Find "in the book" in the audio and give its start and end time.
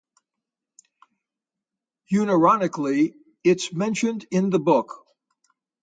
4.31-5.05